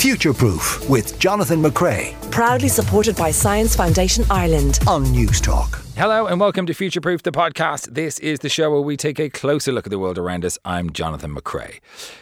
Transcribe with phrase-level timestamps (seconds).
[0.00, 4.78] Future Proof with Jonathan McCrea Proudly supported by Science Foundation Ireland.
[4.86, 5.84] on News Talk.
[5.94, 7.92] Hello and welcome to Future Proof, the podcast.
[7.92, 10.58] This is the show where we take a closer look at the world around us.
[10.64, 11.80] I'm Jonathan McCrea.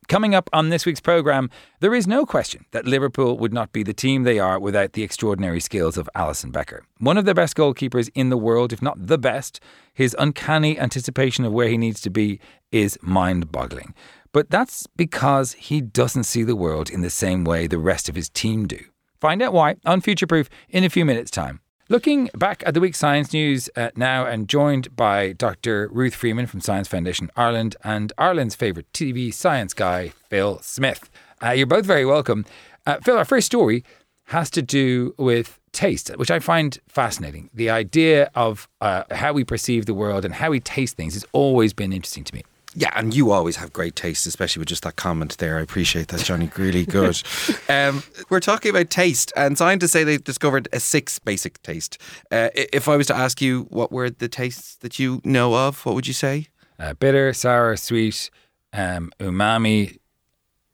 [0.09, 3.85] Coming up on this week's programme, there is no question that Liverpool would not be
[3.85, 6.85] the team they are without the extraordinary skills of Alisson Becker.
[6.99, 9.61] One of the best goalkeepers in the world, if not the best.
[9.95, 12.41] His uncanny anticipation of where he needs to be
[12.73, 13.95] is mind boggling.
[14.33, 18.15] But that's because he doesn't see the world in the same way the rest of
[18.15, 18.81] his team do.
[19.21, 21.61] Find out why on Future Proof in a few minutes' time.
[21.91, 25.89] Looking back at the week's science news uh, now and joined by Dr.
[25.91, 31.09] Ruth Freeman from Science Foundation Ireland and Ireland's favourite TV science guy, Phil Smyth.
[31.43, 32.45] Uh, you're both very welcome.
[32.87, 33.85] Uh, Phil, our first story
[34.25, 37.49] has to do with taste, which I find fascinating.
[37.55, 41.25] The idea of uh, how we perceive the world and how we taste things has
[41.33, 42.43] always been interesting to me.
[42.79, 45.59] Yeah, and you always have great taste, especially with just that comment there.
[45.59, 46.49] I appreciate that, Johnny.
[46.57, 47.21] Really good.
[47.69, 51.99] um, we're talking about taste, and scientists say they've discovered a six basic taste.
[52.31, 55.85] Uh, if I was to ask you what were the tastes that you know of,
[55.85, 56.51] what would you say?
[56.79, 58.31] Uh, bitter, sour, sweet,
[58.73, 59.99] um, umami,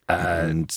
[0.07, 0.69] and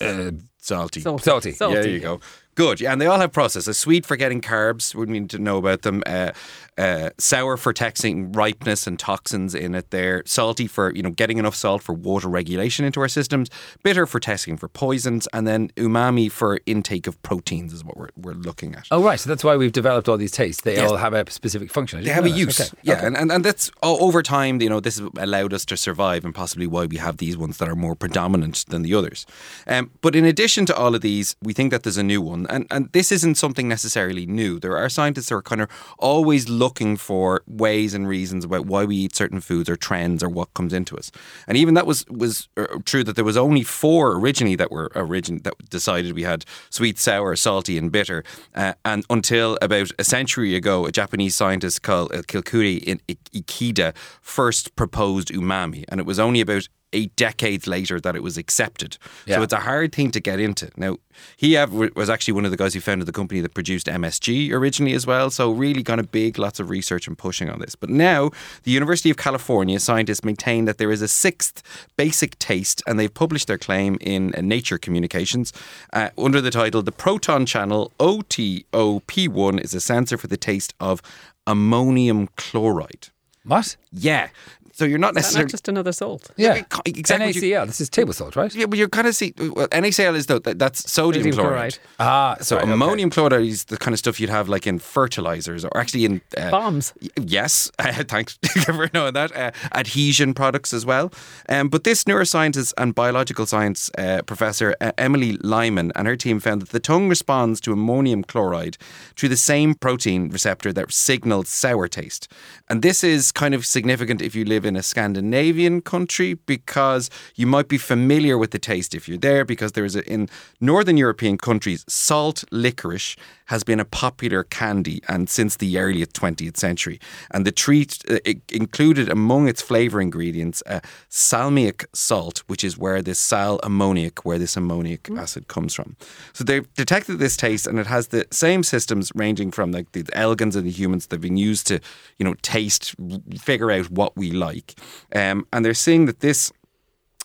[0.00, 1.00] uh, salty.
[1.00, 1.56] salty.
[1.60, 2.20] Yeah, there you go.
[2.54, 2.80] Good.
[2.80, 3.78] Yeah, and they all have processes.
[3.78, 6.02] Sweet for getting carbs, we need to know about them.
[6.06, 6.32] Uh,
[6.78, 10.22] uh, sour for texting ripeness and toxins in it there.
[10.26, 13.50] Salty for, you know, getting enough salt for water regulation into our systems.
[13.82, 15.28] Bitter for testing for poisons.
[15.34, 18.86] And then umami for intake of proteins is what we're, we're looking at.
[18.90, 19.20] Oh, right.
[19.20, 20.62] So that's why we've developed all these tastes.
[20.62, 20.90] They Yes.
[20.90, 22.02] all have a specific function.
[22.02, 22.38] They have a that.
[22.38, 22.70] use, Okay.
[22.82, 23.06] yeah, Okay.
[23.06, 24.60] and, and and that's over time.
[24.60, 27.58] You know, this has allowed us to survive, and possibly why we have these ones
[27.58, 29.26] that are more predominant than the others.
[29.66, 32.41] Um, but in addition to all of these, we think that there's a new one,
[32.50, 34.58] and and this isn't something necessarily new.
[34.58, 38.84] There are scientists who are kind of always looking for ways and reasons about why
[38.84, 41.10] we eat certain foods or trends or what comes into us.
[41.46, 44.90] And even that was was uh, true that there was only four originally that were
[44.94, 48.24] origin that decided we had sweet, sour, salty, and bitter.
[48.54, 53.00] Uh, and until about a century ago, a Japanese scientist called uh, Kikunae
[53.34, 58.36] Ikeda first proposed umami, and it was only about eight decades later that it was
[58.36, 58.98] accepted.
[59.26, 59.36] Yeah.
[59.36, 60.70] So it's a hard thing to get into.
[60.76, 60.98] Now,
[61.36, 61.56] he
[61.94, 65.06] was actually one of the guys who founded the company that produced MSG originally as
[65.06, 65.30] well.
[65.30, 67.74] So really kind of big, lots of research and pushing on this.
[67.74, 68.30] But now,
[68.64, 71.62] the University of California scientists maintain that there is a sixth
[71.96, 75.52] basic taste, and they've published their claim in uh, Nature Communications
[75.92, 81.02] uh, under the title "The Proton Channel OTOP1 is a sensor for the taste of
[81.46, 83.08] ammonium chloride."
[83.44, 83.76] What?
[83.92, 84.28] Yeah.
[84.74, 86.30] So you're not necessarily not just another salt?
[86.36, 86.54] Yeah.
[86.54, 86.66] it-
[86.98, 88.54] exactly what you- This is table salt, right?
[88.54, 89.34] Yeah, but you're kind of see.
[89.38, 91.78] Well, NaCl is though that, that's sodium, Sodium chloride.
[91.78, 91.78] chloride.
[92.00, 92.72] Ah, So right, okay.
[92.72, 96.20] ammonium chloride is the kind of stuff you'd have like in fertilizers or actually in
[96.38, 96.92] uh, Bombs.
[97.02, 97.70] y- Yes,
[98.08, 99.34] thanks for knowing that.
[99.36, 101.12] Uh, adhesion products as well.
[101.48, 106.40] Um, but this neuroscientist and biological science uh, professor uh, Emily Liman and her team
[106.40, 108.76] found that the tongue responds to ammonium chloride
[109.16, 112.28] through the same protein receptor that signals sour taste.
[112.68, 117.46] And this is kind of significant if you live in a Scandinavian country because you
[117.46, 120.28] might be familiar with the taste if you're there because there is a, in
[120.60, 123.16] northern European countries salt licorice
[123.52, 126.98] has been a popular candy and since the early 20th century.
[127.32, 128.18] And the treat uh,
[128.48, 130.80] included among its flavor ingredients uh,
[131.10, 135.96] salmiac salt which is where this sal ammoniac where this ammoniac acid comes from.
[136.32, 140.06] So they've detected this taste and it has the same systems ranging from like the
[140.14, 141.78] elegans and the humans that have been used to
[142.18, 142.94] you know taste
[143.38, 144.74] figure out what we like.
[145.14, 146.50] Um, and they're seeing that this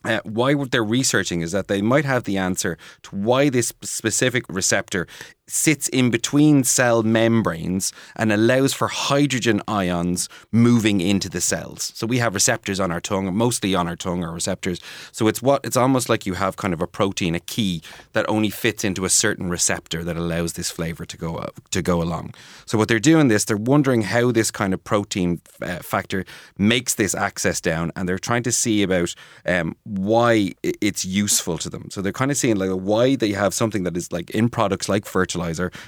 [0.07, 3.73] uh, why what they're researching is that they might have the answer to why this
[3.81, 5.07] specific receptor
[5.47, 11.91] sits in between cell membranes and allows for hydrogen ions moving into the cells.
[11.95, 14.79] So we have receptors on our tongue, mostly on our tongue are receptors.
[15.11, 17.81] So it's what it's almost like you have kind of a protein, a key
[18.13, 21.81] that only fits into a certain receptor that allows this flavor to go up, to
[21.81, 22.33] go along.
[22.65, 26.25] So what they're doing this, they're wondering how this kind of protein uh, factor
[26.57, 29.15] makes this access down, and they're trying to see about
[29.45, 31.89] um, why it's useful to them.
[31.89, 34.89] So they're kind of seeing like why they have something that is like in products
[34.89, 35.36] like fertilizer,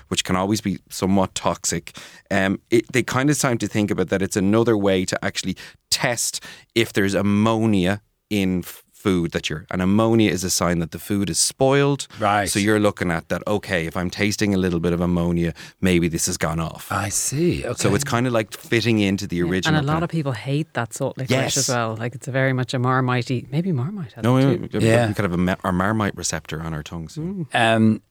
[0.09, 1.95] which can always be somewhat toxic.
[2.31, 5.55] Um, it, they kind of time to think about that it's another way to actually
[5.89, 6.43] test
[6.75, 10.99] if there's ammonia in f- food that you're and ammonia is a sign that the
[10.99, 12.49] food is spoiled Right.
[12.49, 16.09] so you're looking at that okay if i'm tasting a little bit of ammonia maybe
[16.09, 17.63] this has gone off I see.
[17.65, 17.81] Okay.
[17.81, 20.33] so it's kind of like fitting into the And original and a lot of people
[20.33, 21.57] hate that salt licorice Yes.
[21.57, 21.95] as well.
[21.95, 24.11] Like it's a very much a marmitey, maybe marmite.
[24.13, 24.79] Has no it we, too.
[24.79, 25.07] we- Yeah.
[25.07, 27.17] we could have a, ma- a marmite receptor on our tongues
[27.53, 28.01] Um,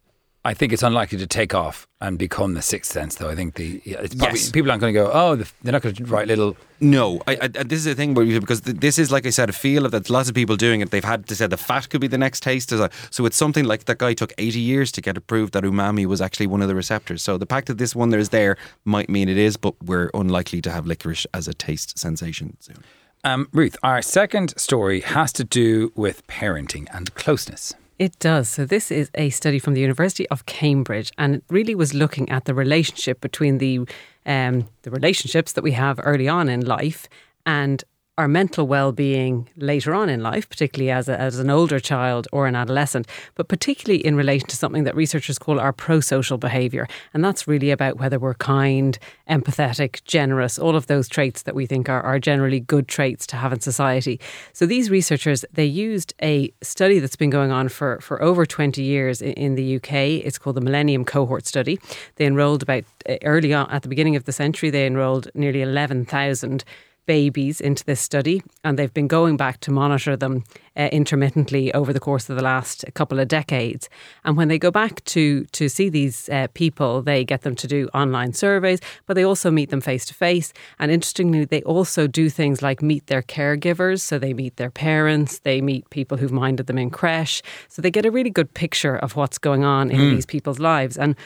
[0.49, 3.29] I think it's unlikely to take off and become the sixth sense, though.
[3.29, 4.51] I think the yeah, it's probably, Yes.
[4.51, 6.57] people aren't going to go, oh, they're not going to write little.
[6.81, 9.85] No, I, I, this is the thing because this is like I said, a feel
[9.85, 10.09] of that.
[10.09, 10.91] Lots of people doing it.
[10.91, 12.71] They've had to say the fat could be the next taste.
[12.71, 16.07] So it's something like that guy took 80 years to get it proved that umami
[16.07, 17.23] was actually one of the receptors.
[17.23, 18.57] So the fact that this one there is there
[18.87, 22.79] might mean it is, but we're unlikely to have licorice as a taste sensation soon.
[23.23, 27.75] Um, Ruth, our second story has to do with parenting and closeness.
[27.99, 28.49] It does.
[28.49, 32.29] So, this is a study from the University of Cambridge, and it really was looking
[32.29, 33.81] at the relationship between the
[34.25, 37.09] um, the relationships that we have early on in life
[37.45, 37.83] and
[38.19, 42.49] our mental well-being later on in life, particularly as, a, as an older child or
[42.49, 43.07] an adolescent,
[43.37, 47.71] but particularly in relation to something that researchers call our pro-social behaviour, and that's really
[47.71, 48.99] about whether we're kind,
[49.31, 53.37] empathetic, generous, all of those traits that we think are, are generally good traits to
[53.37, 54.19] have in society.
[54.53, 58.83] So these researchers they used a study that's been going on for for over 20
[58.83, 59.93] years in, in the UK.
[60.27, 61.79] It's called the Millennium Cohort Study.
[62.17, 64.71] They enrolled about uh, early on at the beginning of the century.
[64.71, 66.65] They enrolled nearly 11,000
[67.09, 70.45] babies into this study, and they've been going back to monitor them
[70.77, 73.89] uh, intermittently over the course of the last couple of decades.
[74.25, 77.67] And when they go back to to see these uh, people, they get them to
[77.67, 80.53] do online surveys, but they also meet them face to face.
[80.79, 84.01] And interestingly, they also do things like meet their caregivers.
[84.01, 87.43] So they meet their parents, they meet people who've minded them in creche.
[87.69, 90.99] So they get a really good picture of what's going on in these people's lives.
[90.99, 91.17] And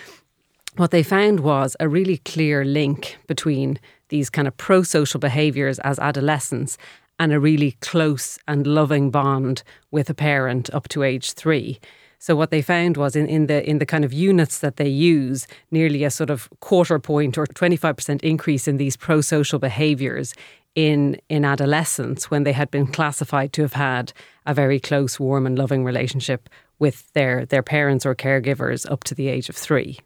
[0.76, 3.79] what they found was a really clear link between
[4.12, 6.78] these kind of pro social behaviours as adolescents
[7.18, 11.80] and a really close and loving bond with a parent up to age three.
[12.18, 14.88] So what they found was in, in the in the kind of units that they
[14.88, 19.20] use, nearly a sort of quarter point or twenty five percent increase in these pro
[19.20, 20.34] social behaviours
[20.74, 24.12] in in adolescence when they had been classified to have had
[24.46, 26.48] a very close, warm and loving relationship
[26.78, 29.98] with their their parents or caregivers up to the age of three.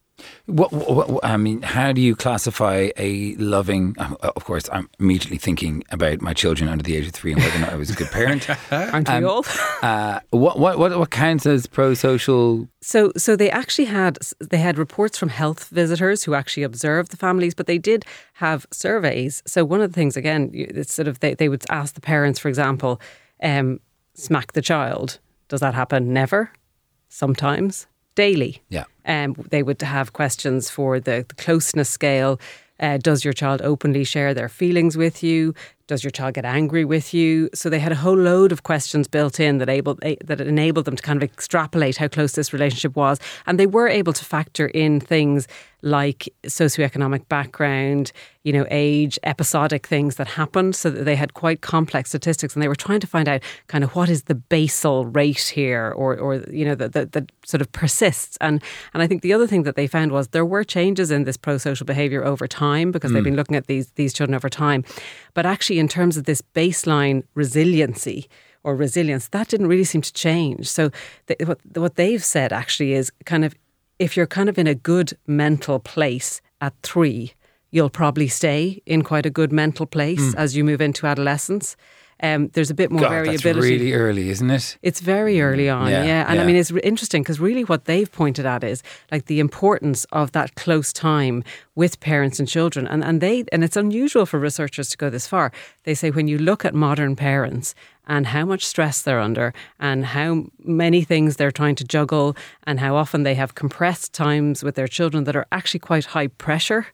[0.46, 3.94] What, what, what- I mean, how do you classify a loving?
[3.98, 7.42] um, Of course, I'm immediately thinking about my children under the age of three and
[7.42, 8.48] whether or not I was a good parent.
[8.70, 9.44] Aren't we all?
[9.82, 12.68] uh, what, what, what, what counts as pro-social?
[12.80, 17.16] So, so they actually had they had reports from health visitors who actually observed the
[17.16, 18.04] families, but they did
[18.34, 19.42] have surveys.
[19.46, 22.38] So one of the things again, it's sort of they, they would ask the parents,
[22.38, 23.00] for example,
[23.42, 23.80] um,
[24.14, 25.18] smack the child.
[25.48, 26.12] Does that happen?
[26.12, 26.52] Never.
[27.08, 27.86] Sometimes.
[28.16, 28.62] Daily.
[28.68, 28.84] Yeah.
[29.06, 32.40] Um, they would have questions for the, the closeness scale.
[32.80, 35.54] Uh, does your child openly share their feelings with you?
[35.88, 37.48] Does your child get angry with you?
[37.54, 40.84] So they had a whole load of questions built in that able eh, that enabled
[40.84, 44.24] them to kind of extrapolate how close this relationship was, and they were able to
[44.24, 45.46] factor in things
[45.82, 48.10] like socioeconomic background,
[48.42, 52.62] you know, age, episodic things that happened, so that they had quite complex statistics, and
[52.62, 56.16] they were trying to find out kind of what is the basal rate here, or
[56.16, 58.36] or you know that that that sort of persists.
[58.40, 58.60] And
[58.92, 61.36] and I think the other thing that they found was there were changes in this
[61.36, 64.84] pro-social behaviour over time because they've been looking at these these children over time,
[65.34, 68.28] but actually in terms of this baseline resiliency
[68.64, 70.69] or resilience, that didn't really seem to change.
[70.69, 70.90] So
[71.26, 73.55] th- what what they've said actually is kind of
[73.99, 77.32] if you're kind of in a good mental place at three,
[77.70, 80.38] you'll probably stay in quite a good mental place hmm.
[80.38, 81.76] as you move into adolescence.
[82.22, 83.78] Um, there's a bit more God, that's variability.
[83.78, 84.78] really early, isn't it?
[84.82, 86.24] It's very early on, Yeah, yeah.
[86.26, 86.42] And yeah.
[86.42, 88.82] I mean, it's re- interesting because really what they've pointed at is
[89.12, 92.86] like the importance of that close time with parents and children.
[92.86, 95.52] And, and they, and it's unusual for researchers to go this far.
[95.84, 97.74] They say when you look at modern parents
[98.06, 102.34] and how much stress they're under and how many things they're trying to juggle
[102.66, 106.28] and how often they have compressed times with their children that are actually quite high
[106.28, 106.87] pressure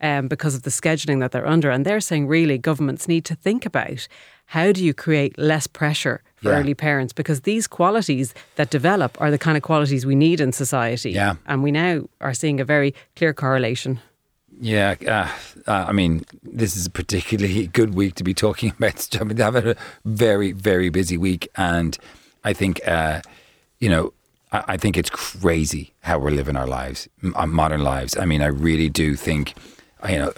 [0.00, 1.70] um, because of the scheduling that they're under.
[1.70, 4.06] And they're saying really governments need to think about
[4.46, 6.58] how do you create less pressure for Yeah.
[6.58, 10.52] early parents because these qualities that develop are the kind of qualities we need in
[10.52, 11.12] society.
[11.12, 11.36] Yeah.
[11.46, 14.00] And we now are seeing a very clear correlation.
[14.60, 15.28] Yeah, uh,
[15.70, 18.98] uh, I mean, this is a particularly good week to be talking about.
[19.00, 19.22] stuff.
[19.22, 21.96] I mean, had a very, very busy week, and
[22.44, 23.20] I think, uh,
[23.80, 24.12] you know,
[24.52, 28.16] I, I think it's crazy how we're living our lives, m- modern lives.
[28.16, 29.54] I mean, I really do think,
[30.08, 30.32] you know,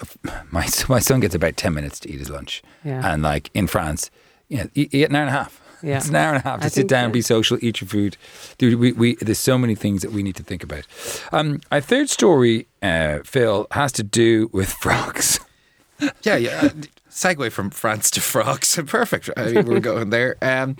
[0.51, 3.13] my my son gets about ten minutes to eat his lunch, Yeah.
[3.13, 4.11] and like in France,
[4.49, 5.61] you know, you you get an hour and a half.
[5.83, 5.99] Yeah.
[5.99, 7.87] It's an hour and a half to I sit down, uh, be social, eat your
[7.89, 8.17] food.
[8.57, 10.87] Dude, we, we there's so many things that we need to think about.
[11.33, 15.39] Um, our third story, uh, Phil, has to do with frogs.
[16.23, 16.61] Yeah, yeah.
[16.63, 16.69] uh,
[17.11, 18.81] Segue from France to frogs.
[18.87, 19.29] Perfect.
[19.37, 20.37] I mean, we're going there.
[20.41, 20.77] Um,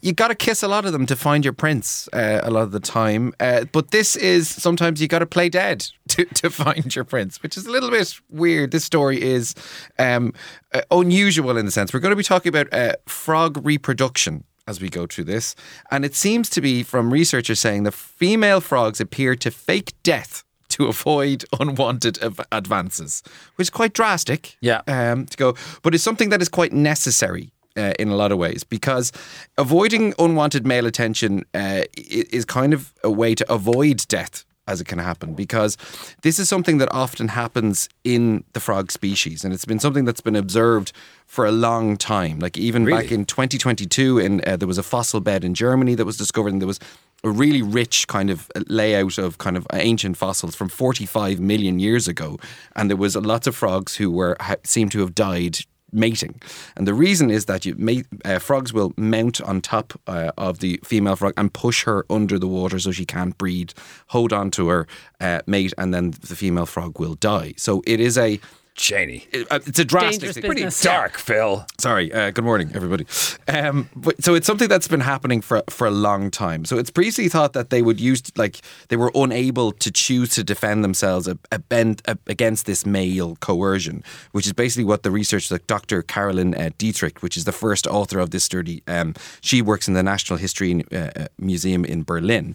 [0.00, 2.62] you got to kiss a lot of them to find your prince uh, a lot
[2.62, 3.34] of the time.
[3.40, 5.86] Uh, but this is sometimes you got to play dead
[6.18, 8.72] to, to find your prince, which is a little bit weird.
[8.72, 9.54] This story is
[9.98, 10.34] um,
[10.74, 14.44] uh, unusual in the sense we're going to be talking about uh, frog reproduction.
[14.66, 15.54] as we go through this.
[15.90, 20.44] And it seems to be from researchers saying the female frogs appear to fake death
[20.70, 23.22] to avoid unwanted av- advances,
[23.56, 24.56] which is quite drastic.
[24.60, 24.82] Yeah.
[24.86, 27.52] Um, to go, but it's something that is quite necessary.
[27.76, 29.12] Uh, in a lot of ways, because
[29.56, 34.86] avoiding unwanted male attention uh, is kind of a way to avoid death as it
[34.86, 35.76] can happen because
[36.22, 40.20] this is something that often happens in the frog species and it's been something that's
[40.20, 40.92] been observed
[41.26, 42.38] for a long time.
[42.38, 46.04] Like even back in 2022 in uh, there was a fossil bed in Germany that
[46.04, 46.80] was discovered and there was
[47.24, 52.06] a really rich kind of layout of kind of ancient fossils from 45 million years
[52.06, 52.38] ago
[52.76, 55.58] and there was lots of frogs who were ha- seem to have died
[55.92, 56.40] mating.
[56.76, 60.58] And the reason is that you mate, uh, frogs will mount on top uh, of
[60.58, 63.70] the female frog and push her under the water so she can't breathe,
[64.08, 64.86] hold on to her
[65.20, 67.54] uh, mate, and then the female frog will die.
[67.56, 68.40] So it is a
[68.78, 69.26] Cheney.
[69.32, 70.44] it- uh, it's a drastic Dangerous thing.
[70.44, 70.82] Pretty business.
[70.82, 71.66] dark, Phil.
[71.78, 72.12] Sorry.
[72.12, 73.04] Uh, good morning, everybody.
[73.48, 76.64] Um, but, so it's something that's been happening for for a long time.
[76.64, 80.44] So it's previously thought that they would use like they were unable to choose to
[80.44, 85.10] defend themselves a, a bend, a, against this male coercion, which is basically what the
[85.10, 86.02] research that Dr.
[86.02, 89.94] Carolin uh, Dittrich, which is the first author of this study, um, she works in
[89.94, 92.54] the National History uh, uh, Museum in Berlin.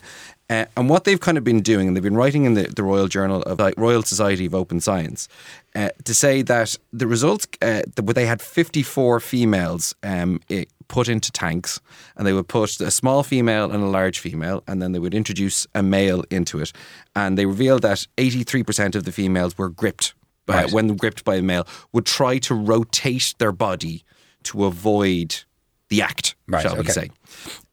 [0.53, 2.83] Uh, and what they've kind of been doing, and they've been writing in the, the
[2.83, 5.27] Royal Journal of like, Royal Society of Open Science,
[5.73, 11.31] uh, to say that the results, uh, they had 54 females um, it, put into
[11.31, 11.81] tanks,
[12.15, 15.15] and they would put a small female and a large female, and then they would
[15.15, 16.71] introduce a male into it.
[17.15, 20.13] And they revealed that 83% of the females were gripped,
[20.47, 20.71] Right.
[20.71, 24.03] when gripped by a male, would try to rotate their body
[24.43, 25.45] to avoid
[25.89, 26.91] the act, Right, shall we okay.
[26.91, 27.09] say.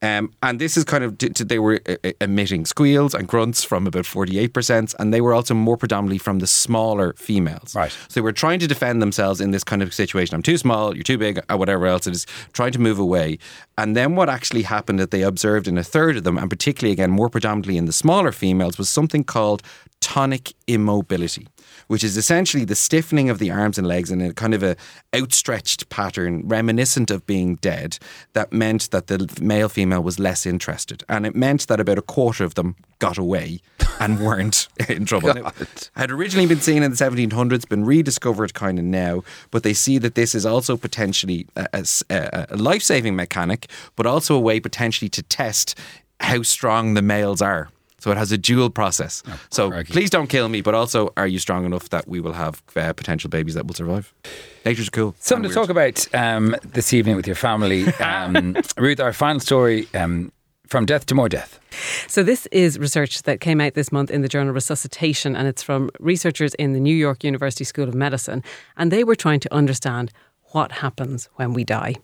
[0.00, 3.86] Um, and this is kind of, they were uh, uh, emitting squeals and grunts from
[3.86, 7.74] about 48%, and they were also more predominantly from the smaller females.
[7.74, 7.90] Right.
[7.90, 10.36] So they were trying to defend themselves in this kind of situation.
[10.36, 13.38] I'm too small, you're too big, or whatever else it is, trying to move away.
[13.76, 16.92] And then what actually happened that they observed in a third of them, and particularly
[16.92, 19.62] again, more predominantly in the smaller females, was something called
[20.00, 21.46] tonic immobility,
[21.86, 24.76] which is essentially the stiffening of the arms and legs in a kind of a
[25.14, 27.98] outstretched pattern reminiscent of being dead
[28.32, 32.02] that meant that the male female was less interested and it meant that about a
[32.02, 33.60] quarter of them got away
[33.98, 35.32] and weren't in trouble.
[35.34, 35.52] Now,
[35.96, 39.96] had originally been seen in the 1700s been rediscovered kind of now but they see
[39.98, 45.78] that this is also potentially a life-saving mechanic but also a way potentially to test
[46.20, 47.70] how strong the males are
[48.00, 49.23] so it has a dual process.
[49.50, 49.92] so crikey.
[49.92, 52.92] please don't kill me, but also, are you strong enough that we will have uh,
[52.92, 54.12] potential babies that will survive?
[54.64, 55.14] Nature's cool.
[55.21, 57.87] Something And to talk about um, this evening with your family.
[58.00, 60.33] Um, Ruth, our final story um,
[60.66, 61.61] from death to more death.
[62.09, 65.62] So, this is research that came out this month in the journal Resuscitation, and it's
[65.62, 68.42] from researchers in the New York University School of Medicine.
[68.76, 70.12] And they were trying to understand
[70.52, 71.95] what happens when we die.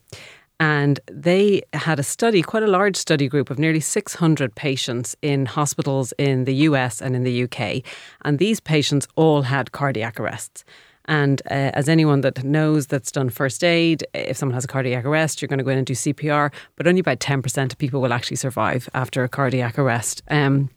[0.58, 5.46] And they had a study, quite a large study group of nearly 600 patients in
[5.46, 7.82] hospitals in the US and in the UK.
[8.24, 10.64] And these patients all had cardiac arrests.
[11.06, 15.04] And uh, as anyone that knows that's done first aid, if someone has a cardiac
[15.04, 18.00] arrest, you're going to go in and do CPR, but only about 10% of people
[18.00, 20.22] will actually survive after a cardiac arrest.
[20.28, 20.70] Um,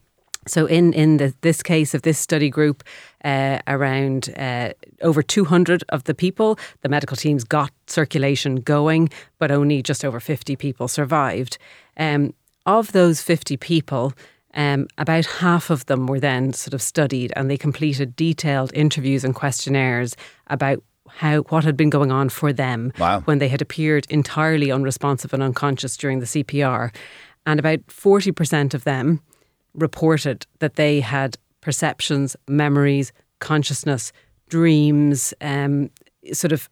[0.50, 2.84] so, in in the, this case of this study group,
[3.24, 9.52] uh, around uh, over 200 of the people, the medical teams got circulation going, but
[9.52, 11.58] only just over 50 people survived.
[11.98, 12.34] Um,
[12.66, 14.14] of those 50 people,
[14.54, 19.24] um, about half of them were then sort of studied, and they completed detailed interviews
[19.24, 20.16] and questionnaires
[20.48, 23.22] about how what had been going on for them Wow.
[23.22, 26.94] when they had appeared entirely unresponsive and unconscious during the CPR,
[27.46, 29.22] and about 40% of them
[29.74, 34.12] reported that they had perceptions, memories, consciousness,
[34.50, 35.90] dreams, um,
[36.34, 36.70] sort of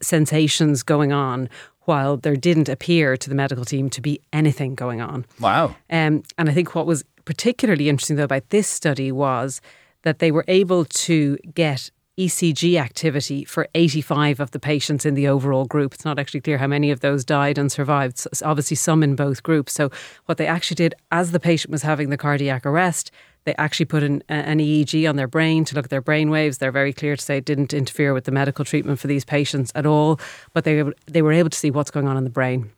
[0.00, 1.48] sensations going on,
[1.82, 5.24] while there didn't appear to the medical team to be anything going on.
[5.40, 5.76] Wow.
[5.90, 9.60] Um, and I think what was particularly interesting, though, about this study was
[10.02, 15.28] that they were able to get EEG activity for 85 of the patients in the
[15.28, 15.92] overall group.
[15.92, 18.16] It's not actually clear how many of those died and survived.
[18.18, 19.74] So, obviously, some in both groups.
[19.74, 19.90] So,
[20.24, 23.10] what they actually did as the patient was having the cardiac arrest,
[23.44, 26.58] they actually put an, an EEG on their brain to look at their brain waves.
[26.58, 29.70] They're very clear to say it didn't interfere with the medical treatment for these patients
[29.74, 30.18] at all,
[30.54, 32.72] but they, they were able to see what's going on in the brain.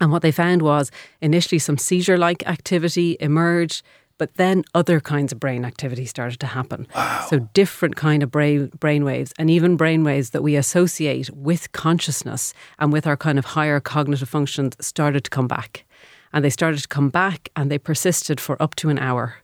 [0.00, 0.90] And what they found was
[1.20, 3.82] initially some seizure like activity emerged,
[4.18, 6.86] but then other kinds of brain activity started to happen.
[7.28, 11.72] So different kind of brain brain waves and even brain waves that we associate with
[11.72, 15.84] consciousness and with our kind of higher cognitive functions started to come back.
[16.32, 19.36] And they started to come back and they persisted for up to an hour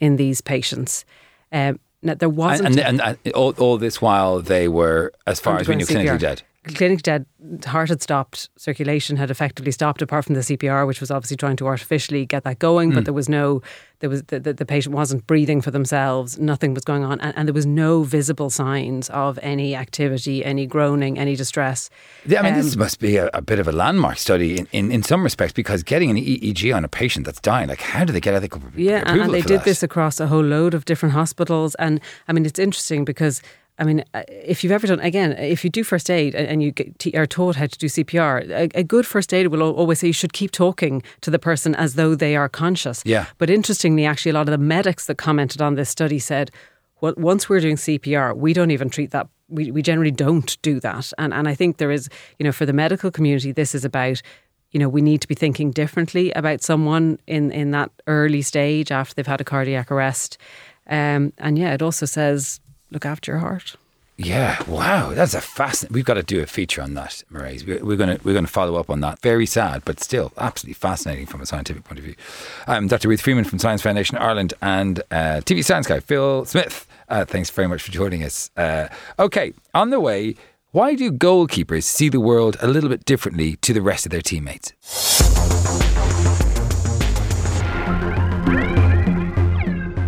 [0.00, 1.04] in these patients.
[1.52, 5.40] Um, now there wasn't And, and, and, and all, all this while they were, as
[5.40, 6.42] far as we knew, clinically dead.
[6.74, 7.26] Clinically dead.
[7.64, 8.48] Heart had stopped.
[8.56, 12.44] Circulation had effectively stopped, apart from the CPR, which was obviously trying to artificially get
[12.44, 12.92] that going.
[12.92, 13.62] But there was no,
[14.00, 16.38] there was the, the, the patient wasn't breathing for themselves.
[16.38, 20.66] Nothing was going on, and, and there was no visible signs of any activity, any
[20.66, 21.90] groaning, any distress.
[22.26, 24.68] Yeah, I mean, Um, this must be a, a bit of a landmark study in,
[24.72, 28.04] in, in some respects because getting an EEG on a patient that's dying, like, how
[28.04, 29.64] do they get ethical Yeah, and, and they did that?
[29.64, 31.74] this across a whole load of different hospitals.
[31.76, 33.42] And I mean, it's interesting because.
[33.78, 36.72] I mean, uh, if you've ever done again, if you do first aid and you
[36.72, 40.00] get, t- are taught how to do CPR, a, a good first aider will always
[40.00, 43.02] say you should keep talking to the person as though they are conscious.
[43.04, 43.26] Yeah.
[43.38, 46.50] But interestingly, actually, a lot of the medics that commented on this study said,
[47.00, 49.28] well, once we're doing CPR, we don't even treat that.
[49.48, 51.12] We, we generally don't do that.
[51.16, 52.08] And and I think there is,
[52.38, 54.22] you know, for the medical community, this is about
[54.70, 58.92] you know, we need to be thinking differently about someone in, in that early stage
[58.92, 60.36] after they've had a cardiac arrest.
[60.88, 63.76] Um, and yeah, it also says look after your heart.
[64.20, 65.94] Yeah, wow, that's a fascinating.
[65.94, 67.60] We've got to do a feature on that, Marais.
[67.64, 69.20] We're, going to we're going to follow up on that.
[69.20, 72.16] Very sad, but still absolutely fascinating from a scientific point of view.
[72.66, 73.08] Um, Dr.
[73.08, 76.88] Ruth Freeman from Science Foundation Ireland and uh, TV Science guy Phil Smyth.
[77.08, 78.50] Uh, thanks very much for joining us.
[78.56, 78.88] Uh,
[79.20, 80.34] okay, on the way.
[80.70, 84.20] Why do goalkeepers see the world a little bit differently to the rest of their
[84.20, 84.74] teammates?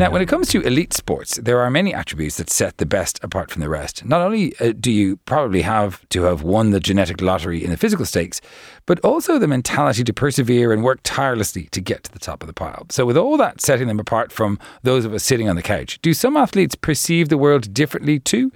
[0.00, 3.22] Now, when it comes to elite sports, there are many attributes that set the best
[3.22, 4.02] apart from the rest.
[4.02, 7.76] Not only uh, do you probably have to have won the genetic lottery in the
[7.76, 8.40] physical stakes,
[8.86, 12.46] but also the mentality to persevere and work tirelessly to get to the top of
[12.46, 12.86] the pile.
[12.88, 15.98] So, with all that setting them apart from those of us sitting on the couch,
[16.00, 18.50] do some athletes perceive the world differently too?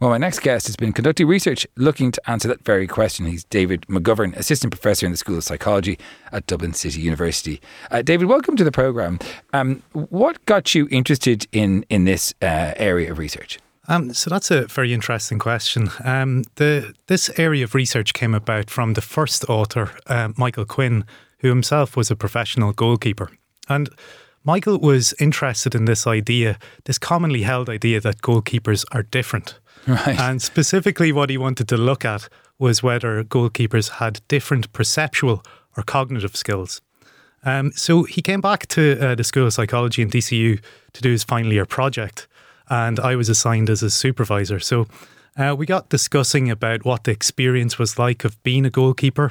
[0.00, 3.26] Well, my next guest has been conducting research looking to answer that very question.
[3.26, 5.98] He's David McGovern, Assistant Professor in the School of Psychology
[6.32, 7.60] at Dublin City University.
[7.90, 9.18] Uh, David, welcome to the programme.
[9.52, 13.58] Um, what got you interested in, in this uh, area of research?
[13.88, 15.90] Um, so that's a very interesting question.
[16.02, 21.04] Um, the this area of research came about from the first author, uh, Michael Quinn,
[21.40, 23.30] who himself was a professional goalkeeper,
[23.68, 23.90] and
[24.44, 29.58] Michael was interested in this idea, this commonly held idea that goalkeepers are different.
[29.86, 30.18] Right.
[30.20, 35.42] And specifically, what he wanted to look at was whether goalkeepers had different perceptual
[35.76, 36.82] or cognitive skills.
[37.44, 40.60] Um, so he came back to uh, the School of Psychology in DCU
[40.92, 42.28] to do his final year project,
[42.68, 44.60] and I was assigned as a supervisor.
[44.60, 44.86] So
[45.36, 49.30] uh, we got discussing about what the experience was like of being a goalkeeper.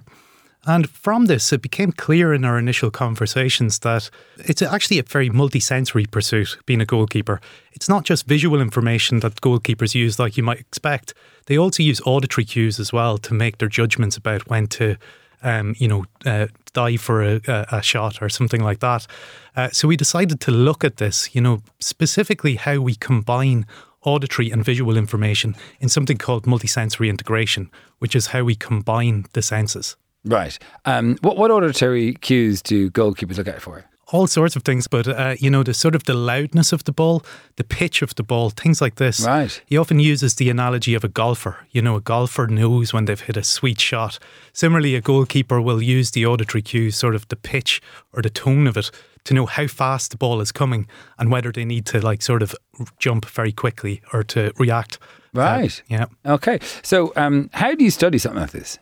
[0.68, 5.30] And from this, it became clear in our initial conversations that it's actually a very
[5.30, 7.40] multi-sensory pursuit, being a goalkeeper.
[7.72, 11.14] It's not just visual information that goalkeepers use like you might expect.
[11.46, 14.98] They also use auditory cues as well to make their judgments about when to
[15.42, 19.08] um, you know, uh, dive for a, a, shot or something like that.
[19.56, 23.66] Uh, so we decided to look at this, you know, specifically how we combine
[24.04, 27.70] auditory and visual information in something called multisensory integration,
[28.00, 29.96] which is how we combine the senses.
[30.30, 30.58] Right.
[30.86, 33.86] Um, what, what auditory cues do goalkeepers look out for?
[34.12, 36.92] all sorts of things, but uh, you know the sort of the loudness of the
[36.92, 37.24] ball,
[37.58, 39.22] the pitch of the ball, things like this.
[39.22, 39.62] Right.
[39.66, 41.68] He often uses the analogy of a golfer.
[41.72, 44.20] You know, a golfer knows when they've hit a sweet shot.
[44.54, 47.82] Similarly, a goalkeeper will use the auditory cues, sort of the pitch
[48.14, 48.90] or the tone of it,
[49.26, 50.88] to know how fast the ball is coming
[51.18, 52.56] and whether they need to like sort of
[52.98, 54.98] jump very quickly or to react.
[55.34, 55.82] Right.
[55.82, 56.06] Uh, yeah.
[56.26, 56.60] Okay.
[56.82, 58.80] So, um, how do you study something like this?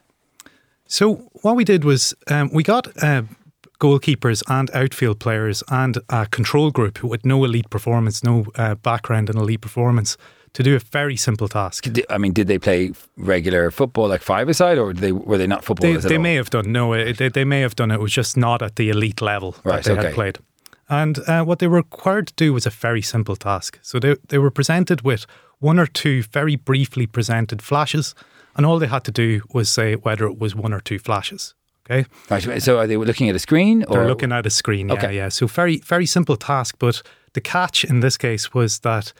[0.87, 2.87] So what we did was um, we got.
[3.03, 3.23] Uh,
[3.79, 8.73] goalkeepers and outfield players and a control group who with no elite performance, no uh,
[8.73, 10.17] background in elite performance
[10.53, 11.85] to do a very simple task.
[12.09, 15.65] I mean, did they play regular football like five-a-side or they, were they not They,
[15.67, 16.23] footballers at they all?
[16.23, 17.95] may have done, no, it, they, they may have done it.
[17.95, 20.07] It was just not at the elite level Right, that they okay.
[20.07, 20.39] had played.
[20.89, 23.77] And uh, what they were required to do was a very simple task.
[23.83, 25.27] So they, they were presented with
[25.59, 28.15] one or two very briefly presented flashes,
[28.57, 31.53] and all they had to do was say whether it was one or two flashes.
[31.89, 32.05] Okay.
[32.29, 32.61] Right.
[32.61, 33.85] So, are they looking at a screen?
[33.87, 33.93] Or?
[33.93, 34.89] They're looking at a screen.
[34.89, 35.15] Yeah, Okay.
[35.15, 35.29] yeah.
[35.29, 36.75] So very, very simple task.
[36.79, 37.01] But
[37.33, 39.13] the catch in this case was that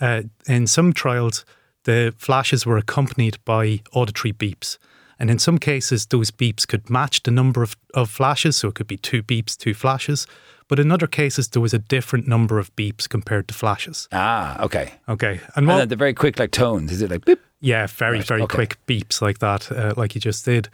[0.00, 1.44] uh, in some trials,
[1.82, 4.78] the flashes were accompanied by auditory beeps.
[5.22, 8.56] And in some cases, those beeps could match the number of, of flashes.
[8.56, 10.26] So it could be two beeps, two flashes.
[10.66, 14.08] But in other cases, there was a different number of beeps compared to flashes.
[14.10, 14.94] Ah, okay.
[15.08, 15.34] Okay.
[15.34, 16.90] And And what, then the very quick, like tones.
[16.90, 17.38] Is it like beep?
[17.60, 18.54] yeah, very, Right, very okay.
[18.56, 20.68] quick beeps like that, uh, like you just did.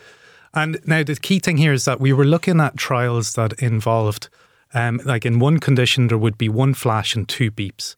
[0.54, 4.30] And now the key thing here is that we were looking at trials that involved,
[4.72, 7.96] um, like in one condition, there would be one flash and two beeps.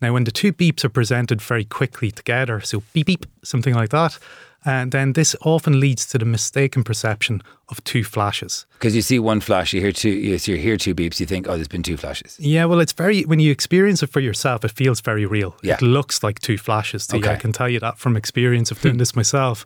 [0.00, 3.90] Now, when the two beeps are presented very quickly together, so beep beep, something like
[3.90, 4.18] that,
[4.64, 8.66] and then this often leads to the mistaken perception of two flashes.
[8.74, 11.48] Because you see one flash, you hear two, you you hear two beeps, you think,
[11.48, 12.38] oh, there's been two flashes.
[12.38, 15.56] Yeah, well, it's very, when you experience it for yourself, it feels very real.
[15.62, 15.74] Yeah.
[15.74, 17.22] It looks like two flashes to you.
[17.22, 17.32] Okay.
[17.32, 19.64] I can tell you that from experience of doing this myself.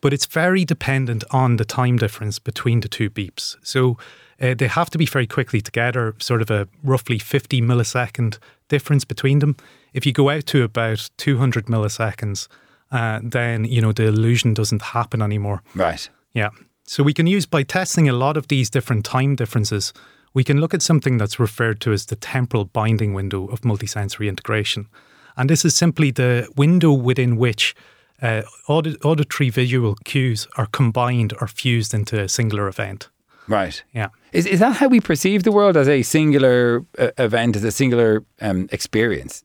[0.00, 3.56] But it's very dependent on the time difference between the two beeps.
[3.62, 3.98] So
[4.40, 8.38] uh, they have to be very quickly together, sort of a roughly 50 millisecond
[8.70, 9.56] difference between them.
[9.92, 12.48] If you go out to about 200 milliseconds,
[12.90, 15.62] uh, then, you know, the illusion doesn't happen anymore.
[15.74, 16.08] Right.
[16.32, 16.48] Yeah.
[16.84, 19.92] So we can use by testing a lot of these different time differences,
[20.32, 24.28] we can look at something that's referred to as the temporal binding window of multisensory
[24.28, 24.88] integration.
[25.36, 27.74] And this is simply the window within which
[28.22, 33.08] uh, auditory visual cues are combined or fused into a singular event.
[33.50, 33.82] Right.
[33.92, 34.08] Yeah.
[34.32, 37.72] Is, is that how we perceive the world as a singular uh, event, as a
[37.72, 39.42] singular um, experience?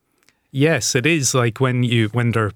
[0.51, 2.51] Yes, it is like when you when they're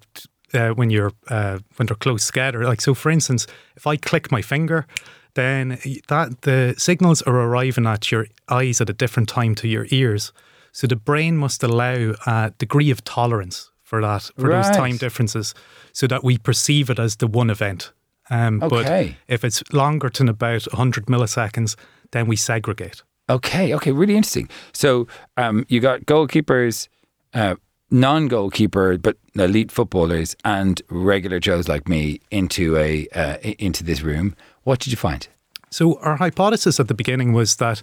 [0.54, 2.64] uh, when you're uh, when they're close together.
[2.70, 4.86] Like so, for instance, if I click my finger,
[5.34, 9.88] then that the signals are arriving at your eyes at a different time to your
[9.90, 10.32] ears.
[10.72, 14.64] So the brain must allow a degree of tolerance for that for Right.
[14.64, 15.56] those time differences,
[15.94, 17.92] so that we perceive it as the one event.
[18.30, 19.16] Um, Okay.
[19.28, 21.76] But if it's longer than about 100 milliseconds,
[22.12, 23.04] then we segregate.
[23.30, 24.50] Okay, okay, really interesting.
[24.74, 26.88] So um, you got goalkeepers,
[27.34, 27.56] uh,
[27.92, 34.36] non-goalkeeper but elite footballers, and regular Joes like me into a uh, into this room.
[34.64, 35.28] What did you find?
[35.70, 37.82] So our hypothesis at the beginning was that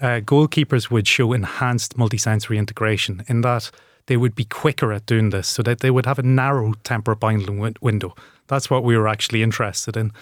[0.00, 3.70] uh, goalkeepers would show enhanced multisensory integration in that
[4.06, 7.16] they would be quicker at doing this, so that they would have a narrow temporal
[7.18, 8.14] binding win- window.
[8.48, 10.12] That's what we were actually interested in,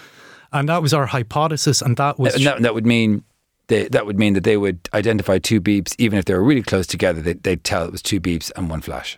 [0.51, 3.23] and that was our hypothesis, and that was And that, that would mean
[3.67, 6.61] they, that would mean that they would identify two beeps, even if they were really
[6.63, 7.21] close together.
[7.21, 9.17] They, they'd tell it was two beeps and one flash.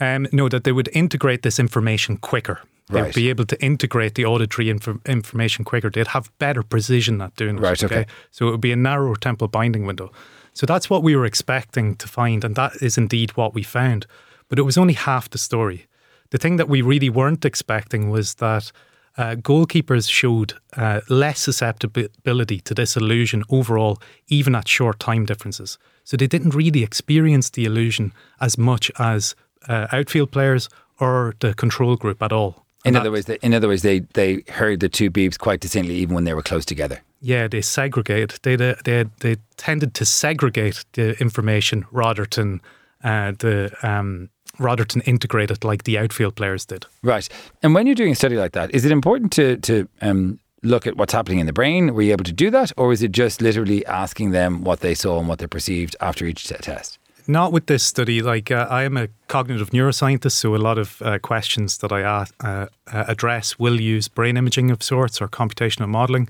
[0.00, 2.60] um, no that they would integrate this information quicker.
[2.90, 3.14] They'd Right.
[3.14, 5.88] be able to integrate the auditory inf- information quicker.
[5.90, 7.60] They'd have better precision at doing it.
[7.62, 8.04] Right, okay.
[8.30, 10.10] So it would be a narrower temporal binding window.
[10.52, 14.06] So that's what we were expecting to find, and that is indeed what we found.
[14.48, 15.86] But it was only half the story.
[16.34, 18.72] The thing that we really weren't expecting was that
[19.16, 25.78] uh, goalkeepers showed uh, less susceptibility to this illusion overall, even at short time differences.
[26.02, 29.36] So they didn't really experience the illusion as much as
[29.68, 30.68] uh, outfield players
[30.98, 32.66] or the control group at all.
[32.84, 35.38] In And other that- words, they, in other words, they they heard the two beeps
[35.38, 36.98] quite distinctly, even when they were close together.
[37.20, 38.40] Yeah, they segregate.
[38.42, 42.60] They they they, they tended to segregate the information rather than
[43.04, 46.86] uh, the um, rather than integrate it like the outfield players did.
[47.02, 47.28] Right.
[47.62, 50.86] And when you're doing a study like that, is it important to to um, look
[50.86, 51.94] at what's happening in the brain?
[51.94, 54.94] Were you able to do that, or is it just literally asking them what they
[54.94, 56.98] saw and what they perceived after each test?
[57.26, 58.20] Not with this study.
[58.20, 62.00] Like uh, I am a cognitive neuroscientist, so a lot of uh, questions that I
[62.00, 66.28] ask, uh, uh, address will use brain imaging of sorts or computational modelling.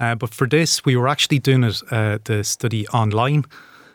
[0.00, 3.44] Uh, but for this, we were actually doing it uh, the study online.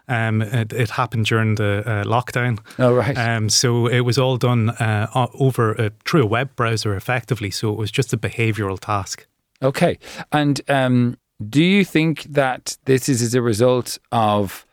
[0.09, 2.59] Um, it, it happened during the uh, lockdown.
[2.79, 3.15] Oh, right.
[3.15, 7.51] Um, so it was all done uh, over a, through a web browser, effectively.
[7.51, 9.27] So it was just a behavioural task.
[9.61, 9.99] Okay.
[10.31, 11.17] And um,
[11.47, 14.65] do you think that this is as a result of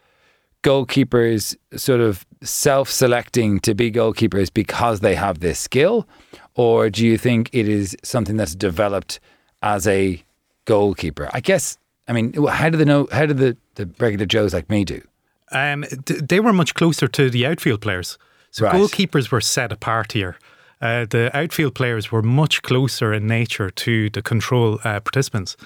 [0.63, 6.09] goalkeepers sort of self selecting to be goalkeepers because they have this skill?
[6.55, 9.21] Or do you think it is something that's developed
[9.63, 10.25] as a
[10.65, 11.29] goalkeeper?
[11.33, 11.77] I guess,
[12.09, 15.03] I mean, how do they know, how do the, the regular Joes like me do?
[15.53, 18.19] Um, th- they were much closer to the outfield players.
[18.51, 18.75] So Right.
[18.75, 20.37] goalkeepers were set apart here.
[20.81, 25.57] Uh, the outfield players were much closer in nature to the control uh, participants.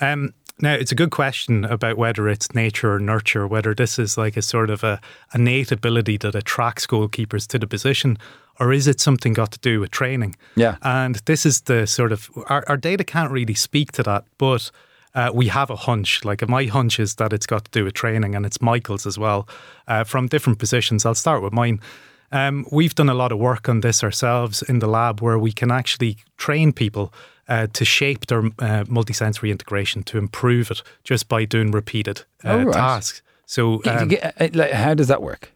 [0.00, 4.18] Um, now, it's a good question about whether it's nature or nurture, whether this is
[4.18, 5.00] like a sort of a
[5.34, 8.18] innate ability that attracts goalkeepers to the position,
[8.58, 10.36] or is it something got to do with training?
[10.56, 10.76] Yeah.
[10.82, 14.70] And this is the sort of, our, our data can't really speak to that, but
[15.14, 16.24] uh, we have a hunch.
[16.24, 19.18] Like my hunch is that it's got to do with training, and it's Michael's as
[19.18, 19.48] well,
[19.88, 21.04] uh, from different positions.
[21.06, 21.80] I'll start with mine.
[22.32, 25.50] Um, we've done a lot of work on this ourselves in the lab where we
[25.52, 27.12] can actually train people
[27.48, 32.50] uh, to shape their uh, multisensory integration to improve it just by doing repeated uh,
[32.50, 32.74] Oh, right.
[32.74, 33.22] tasks.
[33.46, 35.50] So, um, Uh, how does that work?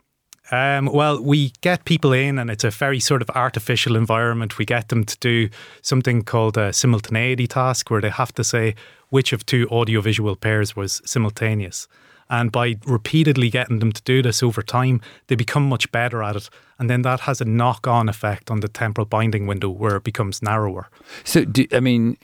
[0.51, 4.59] um, well, we get people in, and it's a very sort of artificial environment.
[4.59, 5.49] We get them to do
[5.81, 8.75] something called a simultaneity task, where they have to say
[9.15, 11.87] which of two audiovisual pairs was simultaneous.
[12.29, 16.35] And by repeatedly getting them to do this over time, they become much better at
[16.35, 16.51] it.
[16.81, 20.03] And then that has a knock on effect on the temporal binding window where it
[20.03, 20.91] becomes narrower.
[21.23, 22.17] So, do, I mean,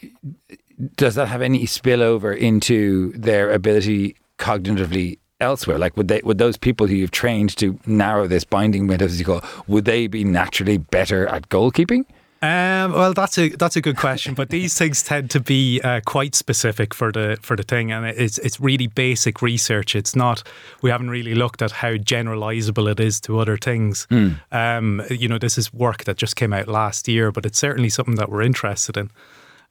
[0.97, 5.79] does that have any spillover into their ability cognitively elsewhere?
[5.79, 9.21] Like, would they would those people who you've trained to narrow this binding window, as
[9.21, 12.05] you call, would they be naturally better at goalkeeping?
[12.43, 16.01] Um, well, that's a that's a good question, but these things tend to be uh,
[16.07, 19.95] quite specific for the for the thing, and it's it's really basic research.
[19.95, 20.43] It's not
[20.81, 24.07] we haven't really looked at how generalizable it is to other things.
[24.11, 24.41] Mm.
[24.53, 27.91] Um, you know, this is work that just came out last year, but it's certainly
[27.91, 29.11] something that we're interested in.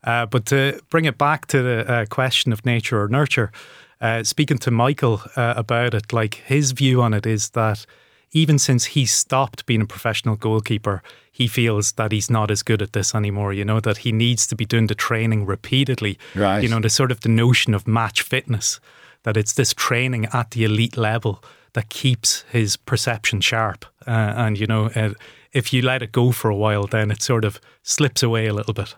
[0.04, 3.52] Uh, but to bring it back to the uh, question of nature or nurture,
[4.00, 7.86] uh, speaking to Michael uh, about it, like his view on it is that
[8.32, 12.82] even since he stopped being a professional goalkeeper, he feels that he's not as good
[12.82, 13.54] at this anymore.
[13.54, 16.18] You know that he needs to be doing the training repeatedly.
[16.36, 16.62] Right.
[16.62, 18.80] You know the sort of the notion of match fitness,
[19.24, 23.86] that it's this training at the elite level that keeps his perception sharp.
[24.08, 25.14] Uh, and you know, uh,
[25.54, 28.54] if you let it go for a while, then it sort of slips away a
[28.54, 28.96] little bit.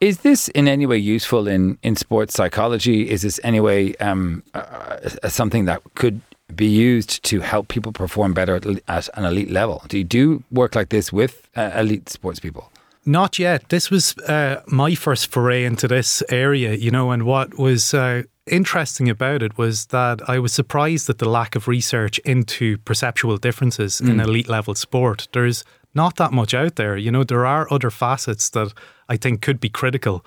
[0.00, 3.08] Is this in any way useful in, in sports psychology?
[3.08, 6.20] Is this any way um, uh, something that could
[6.54, 9.82] be used to help people perform better at, at an elite level?
[9.88, 12.70] Do you do work like this with uh, elite sports people?
[13.04, 13.68] Not yet.
[13.68, 18.24] This was uh, my first foray into this area, you know, and what was uh,
[18.46, 23.36] interesting about it was that I was surprised at the lack of research into perceptual
[23.36, 24.10] differences mm.
[24.10, 25.28] in elite level sport.
[25.32, 26.96] There's not that much out there.
[26.96, 28.72] You know, there are other facets that
[29.08, 30.24] I think could be critical.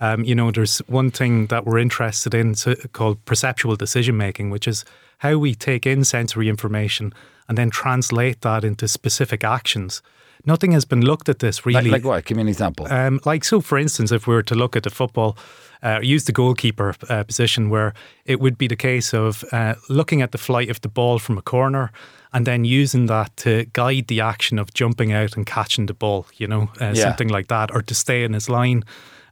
[0.00, 2.54] Um, you know, there's one thing that we're interested in
[2.92, 4.84] called perceptual decision making, which is
[5.18, 7.12] how we take in sensory information
[7.48, 10.02] and then translate that into specific actions.
[10.46, 11.90] Nothing has been looked at this really.
[11.90, 12.24] Like, like what?
[12.24, 12.86] Give me an example.
[12.90, 15.36] Um, like, so for instance, if we were to look at the football,
[15.82, 17.92] uh, use the goalkeeper uh, position where
[18.24, 21.36] it would be the case of uh, looking at the flight of the ball from
[21.36, 21.92] a corner
[22.32, 26.26] and then using that to guide the action of jumping out and catching the ball,
[26.36, 27.02] you know, uh, yeah.
[27.02, 28.84] something like that, or to stay in his line.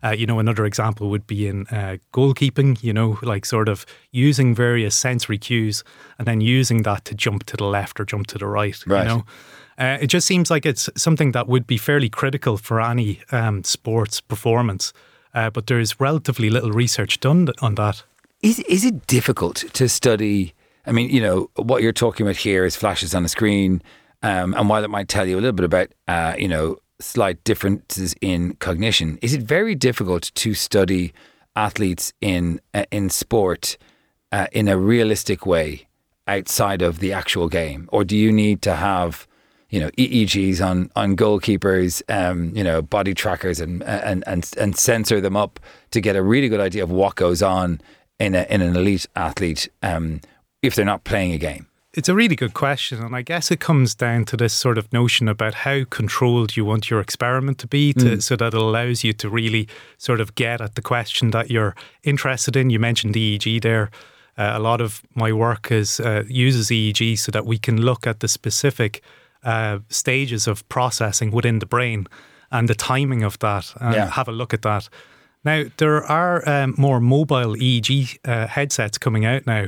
[0.02, 3.84] Uh, you know, another example would be in uh, goalkeeping, you know, like sort of
[4.12, 5.84] using various sensory cues
[6.18, 9.02] and then using that to jump to the left or jump to the right, right.
[9.02, 9.24] you know.
[9.78, 13.62] Uh, it just seems like it's something that would be fairly critical for any um,
[13.62, 14.92] sports performance,
[15.34, 18.02] uh, but there's relatively little research done on that.
[18.42, 20.54] Is, is it difficult to study?
[20.86, 23.82] I mean, you know, what you're talking about here is flashes on a screen.
[24.22, 27.42] Um, and while it might tell you a little bit about, uh, you know, slight
[27.44, 29.18] differences in cognition.
[29.22, 31.12] Is it very difficult to study
[31.56, 33.76] athletes in uh, in sport
[34.32, 35.86] uh, in a realistic way
[36.26, 39.26] outside of the actual game, or do you need to have
[39.70, 44.76] you know EEGs on on goalkeepers, um, you know body trackers, and and and and
[44.76, 47.80] sensor them up to get a really good idea of what goes on
[48.18, 50.20] in a, in an elite athlete um,
[50.62, 51.67] if they're not playing a game?
[51.98, 53.02] It's a really good question.
[53.02, 56.64] And I guess it comes down to this sort of notion about how controlled you
[56.64, 58.22] want your experiment to be to, mm.
[58.22, 61.74] so that it allows you to really sort of get at the question that you're
[62.04, 62.70] interested in.
[62.70, 63.90] You mentioned EEG there.
[64.36, 68.06] Uh, a lot of my work is uh, uses EEG so that we can look
[68.06, 69.02] at the specific
[69.42, 72.06] uh, stages of processing within the brain
[72.52, 74.06] and the timing of that and yeah.
[74.10, 74.88] have a look at that.
[75.42, 79.66] Now, there are um, more mobile EEG uh, headsets coming out now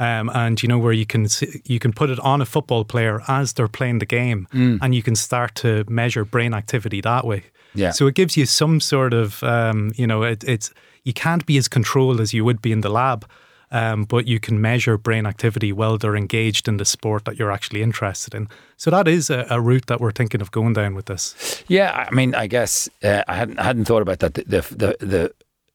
[0.00, 1.26] um, and you know where you can
[1.66, 4.78] you can put it on a football player as they're playing the game, mm.
[4.80, 7.44] and you can start to measure brain activity that way.
[7.74, 7.90] Yeah.
[7.90, 10.72] So it gives you some sort of um, you know it, it's
[11.04, 13.28] you can't be as controlled as you would be in the lab.
[13.72, 17.52] Um, but you can measure brain activity while they're engaged in the sport that you're
[17.52, 18.48] actually interested in.
[18.76, 21.62] So that is a, a route that we're thinking of going down with this.
[21.68, 24.34] Yeah, I mean, I guess uh, I hadn't I hadn't thought about that.
[24.34, 25.34] The the the, the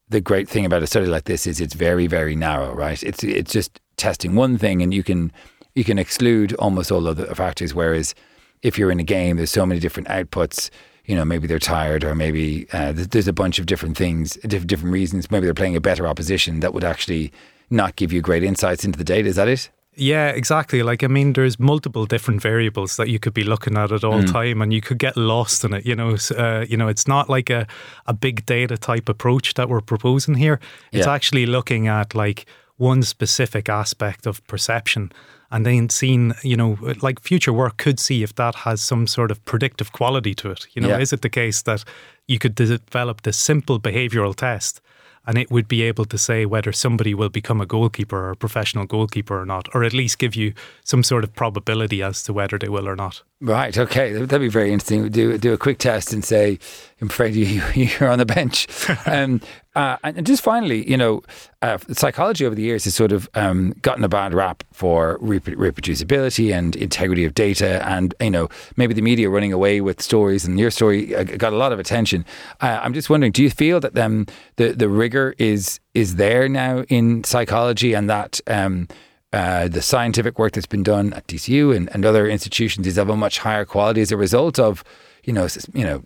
[0.10, 3.02] the great thing about a study like this is it's very very narrow, right?
[3.02, 5.32] It's it's just testing one thing and you can
[5.74, 7.74] you can exclude almost all other factors.
[7.74, 8.14] Whereas
[8.62, 10.70] if you're in a game, there's so many different outputs.
[11.06, 14.94] You know, maybe they're tired, or maybe uh, there's a bunch of different things, different
[14.94, 15.30] reasons.
[15.30, 17.32] Maybe they're playing a better opposition that would actually
[17.70, 19.28] not give you great insights into the data.
[19.28, 19.70] Is that it?
[19.96, 20.84] Yeah, exactly.
[20.84, 24.22] Like I mean, there's multiple different variables that you could be looking at at all
[24.22, 24.32] mm.
[24.32, 25.86] time, and you could get lost in it.
[25.86, 27.66] You know, uh, you know, it's not like a
[28.06, 30.60] a big data type approach that we're proposing here.
[30.92, 31.14] It's yeah.
[31.14, 32.46] actually looking at like
[32.78, 35.12] one specific aspect of perception
[35.52, 39.32] and then seeing, you know, like future work could see if that has some sort
[39.32, 40.68] of predictive quality to it.
[40.74, 41.00] You know, yeah.
[41.00, 41.84] is it the case that
[42.28, 44.82] you could develop this simple behavioral test
[45.28, 48.36] and it would be able to say whether somebody will become a goalkeeper or a
[48.36, 52.34] professional goalkeeper or not, or at least give you some sort of probability as to
[52.34, 53.24] whether they will or not.
[53.42, 53.76] Right.
[53.78, 54.14] Okay.
[54.14, 55.10] That'd be very interesting.
[55.10, 56.60] Do do a quick test and say,
[57.02, 58.68] "I'm afraid you you're on the bench."
[59.06, 59.42] um,
[59.76, 61.22] uh, and just finally, you know,
[61.62, 66.54] uh, psychology over the years has sort of um, gotten a bad rap for reproducibility
[66.54, 70.60] and integrity of data, and you know, maybe the media running away with stories, and
[70.60, 72.26] your story uh, got a lot of attention.
[72.62, 76.48] Uh, I'm just wondering, do you feel that um, the the rigor is is there
[76.48, 78.88] now in psychology, and that um,
[79.36, 83.10] uh, the scientific work that's been done at DCU and, and other institutions is of
[83.10, 84.82] a much higher quality as a result of,
[85.26, 86.06] you know, you know,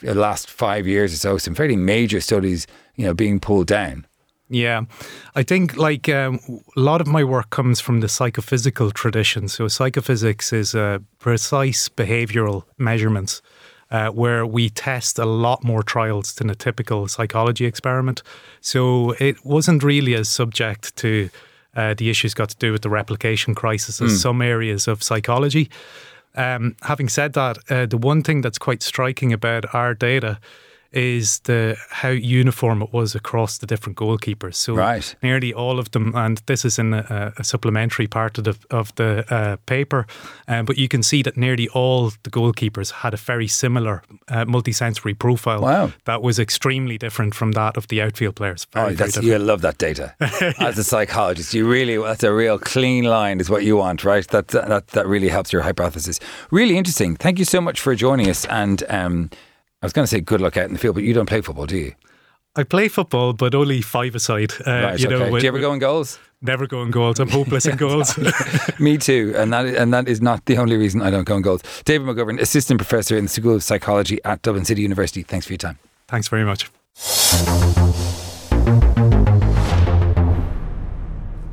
[0.00, 4.06] the last five years or so, some fairly major studies, you know, being pulled down.
[4.48, 4.82] Yeah,
[5.34, 6.38] I think like um,
[6.76, 9.48] a lot of my work comes from the psychophysical tradition.
[9.48, 13.42] So psychophysics is uh, precise behavioral measurements.
[13.90, 18.22] Uh, where we test a lot more trials than a typical psychology experiment.
[18.60, 21.28] So it wasn't really as subject to
[21.76, 25.70] uh, the issues got to do with the replication crisis as some areas of psychology.
[26.34, 30.38] Um, having said that, uh, the one thing that's quite striking about our data
[30.94, 34.54] is the how uniform it was across the different goalkeepers.
[34.54, 35.14] So Right.
[35.22, 38.94] nearly all of them, and this is in a, a supplementary part of the of
[38.94, 40.06] the uh, paper,
[40.48, 44.44] um, but you can see that nearly all the goalkeepers had a very similar uh,
[44.44, 45.60] multisensory profile.
[45.60, 45.92] Wow.
[46.04, 48.66] that was extremely different from that of the outfield players.
[48.72, 50.14] Very, Oh, that's, you love that data.
[50.58, 54.26] As a psychologist, you really that's a real clean line, is what you want, right?
[54.28, 56.20] That that that really helps your hypothesis.
[56.50, 57.16] Really interesting.
[57.16, 58.44] Thank you so much for joining us.
[58.46, 59.30] And um,
[59.84, 61.42] I was going to say good luck out in the field, but you don't play
[61.42, 61.92] football, do you?
[62.56, 64.50] I play football, but only five aside.
[64.66, 64.98] Uh, Right.
[64.98, 65.30] you know, okay.
[65.30, 66.18] with- do you ever go in goals?
[66.40, 67.20] Never go in goals.
[67.20, 68.18] I'm hopeless in goals.
[68.78, 71.42] Me too, and that and that is not the only reason I don't go in
[71.42, 71.60] goals.
[71.84, 75.22] David McGovern, assistant professor in the School of Psychology at Dublin City University.
[75.22, 75.78] Thanks for your time.
[76.08, 76.70] Thanks very much.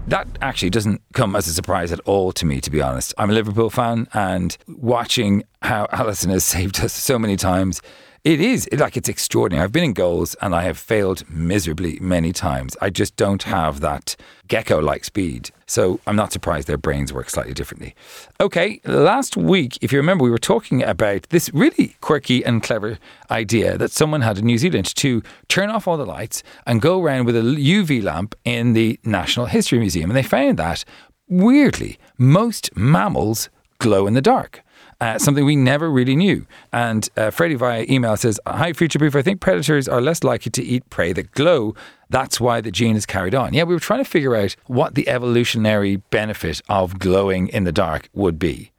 [0.08, 3.14] That actually doesn't come as a surprise at all to me, to be honest.
[3.18, 7.82] I'm a Liverpool fan, and watching how Alisson has saved us so many times,
[8.24, 9.64] it is like it's extraordinary.
[9.64, 12.78] I've been in goals and I have failed miserably many times.
[12.80, 14.16] I just don't have that
[14.48, 15.50] gecko like speed.
[15.66, 17.96] So I'm not surprised their brains work slightly differently.
[18.40, 23.00] Okay, last week, if you remember, we were talking about this really quirky and clever
[23.32, 27.02] idea that someone had in New Zealand to turn off all the lights and go
[27.02, 30.12] around with a UV lamp in the National History Museum.
[30.12, 30.86] And they found that,
[31.28, 34.62] weirdly, most mammals glow in the dark.
[35.02, 36.46] Uh, something we never really knew.
[36.72, 39.16] And uh, Freddie via email says, Hi, Future Proof.
[39.16, 41.74] I think predators are less likely to eat prey that glow.
[42.12, 43.56] That's why the gene is carried on.
[43.56, 47.72] Yeah, we were trying to figure out what the evolutionary benefit of glowing in the
[47.72, 48.72] dark would be.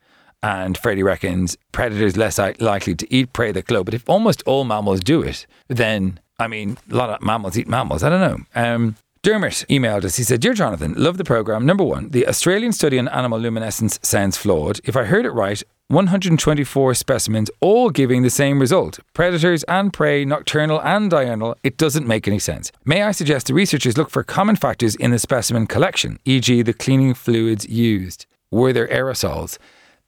[0.45, 3.83] And Freddie reckons predators less likely to eat prey that glow.
[3.83, 7.67] But if almost all mammals do it, then, I mean, a lot of mammals eat
[7.67, 8.05] mammals.
[8.05, 8.45] I don't know.
[8.55, 10.17] Um, Dermot emailed us.
[10.17, 11.65] He said, Dear Jonathan, love the programme.
[11.65, 14.81] Number one, the Australian study on animal luminescence sounds flawed.
[14.83, 20.25] If I heard it right, 124 specimens all giving the same result predators and prey,
[20.25, 21.55] nocturnal and diurnal.
[21.63, 22.73] It doesn't make any sense.
[22.85, 26.73] May I suggest the researchers look for common factors in the specimen collection, e.g., the
[26.73, 28.27] cleaning fluids used?
[28.51, 29.59] Were there aerosols?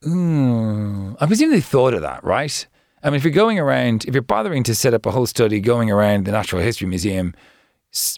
[0.02, 2.66] Mm, I presume they thought of that, right?
[3.02, 5.60] I mean, if you're going around, if you're bothering to set up a whole study
[5.60, 7.34] going around the Natural History Museum,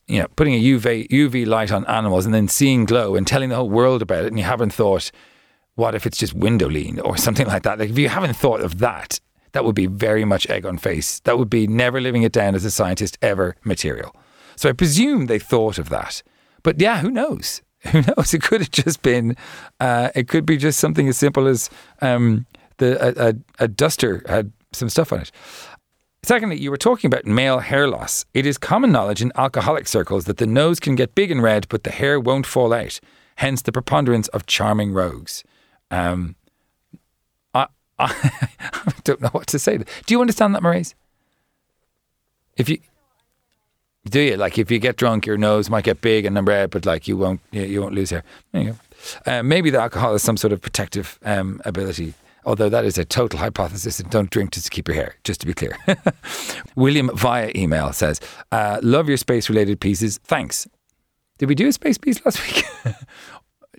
[0.06, 3.50] you know, putting a UV UV light on animals and then seeing glow and telling
[3.50, 5.10] the whole world about it, and you haven't thought,
[5.76, 7.78] what if it's just window lean or something like that?
[7.78, 9.20] Like if you haven't thought of that,
[9.52, 11.20] that would be very much egg on face.
[11.20, 14.14] That would be never living it down as a scientist ever material.
[14.56, 16.22] So I presume they thought of that.
[16.62, 17.62] But yeah, who knows?
[17.92, 18.34] Who knows?
[18.34, 19.36] It could have just been,
[19.78, 21.70] uh, it could be just something as simple as
[22.02, 22.46] um,
[22.78, 23.34] the a, a,
[23.64, 25.30] a duster had some stuff on it.
[26.22, 28.24] Secondly, you were talking about male hair loss.
[28.34, 31.68] It is common knowledge in alcoholic circles that the nose can get big and red,
[31.68, 32.98] but the hair won't fall out.
[33.36, 35.44] Hence the preponderance of charming rogues.
[35.90, 36.36] Um,
[37.54, 37.66] I,
[37.98, 39.78] I don't know what to say.
[39.78, 40.94] Do you understand that, Maurice?
[42.56, 42.78] If you
[44.08, 46.86] do you like if you get drunk, your nose might get big and red, but
[46.86, 48.22] like you won't you, won't lose hair.
[49.26, 52.14] Uh, maybe the alcohol has some sort of protective um, ability.
[52.44, 55.16] Although that is a total hypothesis, and don't drink to keep your hair.
[55.24, 55.76] Just to be clear,
[56.76, 58.20] William via email says,
[58.52, 60.18] uh, "Love your space-related pieces.
[60.18, 60.68] Thanks.
[61.38, 62.64] Did we do a space piece last week?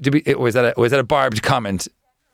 [0.02, 0.36] Did we?
[0.36, 1.88] Was that a, was that a barbed comment?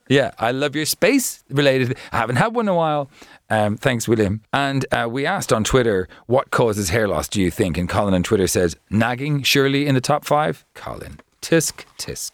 [0.08, 1.96] Yeah, I love your space related.
[2.12, 3.10] I haven't had one in a while.
[3.48, 4.42] Um, thanks, William.
[4.52, 7.78] And uh, we asked on Twitter, what causes hair loss, do you think?
[7.78, 10.64] And Colin on Twitter says, nagging, surely in the top five?
[10.74, 12.32] Colin, tisk, tisk.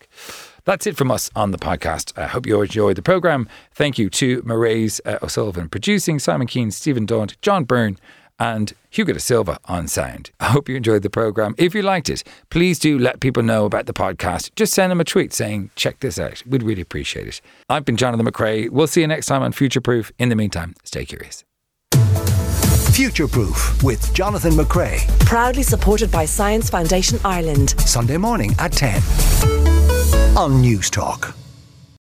[0.65, 2.17] That's it from us on the podcast.
[2.19, 3.49] I hope you enjoyed the programme.
[3.73, 7.99] Thank you to Maurice uh, O'Sullivan producing, Simon Keane, Stephen Daunt, John Byrne,
[8.41, 10.31] and Hugo de Silva on sound.
[10.41, 11.55] I hope you enjoyed the programme.
[11.59, 14.51] If you liked it, please do let people know about the podcast.
[14.57, 16.43] Just send them a tweet saying, check this out.
[16.47, 17.41] We'd really appreciate it.
[17.69, 18.71] I've been Jonathan McCrea.
[18.71, 20.11] We'll see you next time on Future Proof.
[20.19, 21.45] In the meantime, stay curious.
[22.93, 25.07] Future Proof with Jonathan McCrea.
[25.21, 27.71] Proudly supported by Science Foundation Ireland.
[27.81, 28.97] Sunday morning at 10
[30.37, 31.35] on Newstalk.